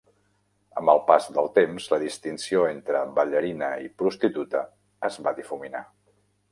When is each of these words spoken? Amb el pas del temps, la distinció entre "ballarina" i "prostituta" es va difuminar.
Amb 0.79 0.91
el 0.93 1.01
pas 1.09 1.27
del 1.35 1.49
temps, 1.57 1.85
la 1.93 1.99
distinció 2.05 2.65
entre 2.71 3.05
"ballarina" 3.21 3.71
i 3.87 3.93
"prostituta" 4.03 4.67
es 5.13 5.25
va 5.29 5.39
difuminar. 5.45 5.89